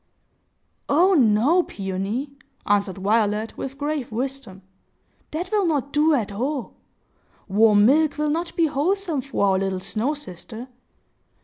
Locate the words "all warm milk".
6.31-8.17